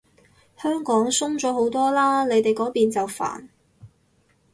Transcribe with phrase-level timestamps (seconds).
[0.57, 3.47] 香港鬆咗好多嘞，你哋嗰邊就煩